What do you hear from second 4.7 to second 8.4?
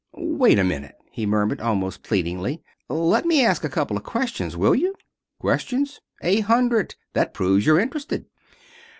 you?" "Questions? A hundred. That proves you're interested."